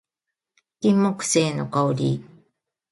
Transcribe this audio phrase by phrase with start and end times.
[0.79, 2.25] 金木犀の香り